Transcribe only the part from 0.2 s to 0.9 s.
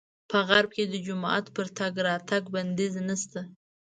په غرب کې